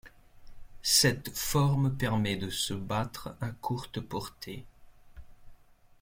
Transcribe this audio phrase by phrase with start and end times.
[0.81, 4.65] Cette forme permet de se battre à courte portée.